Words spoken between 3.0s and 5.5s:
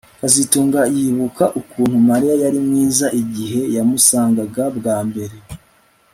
igihe yamusangaga bwa mbere